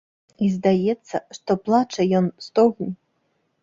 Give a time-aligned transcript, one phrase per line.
[0.45, 2.95] І здаецца, што плача ён, стогне.